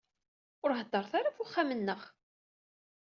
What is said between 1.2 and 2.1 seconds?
ɣef uxxam-nneɣ.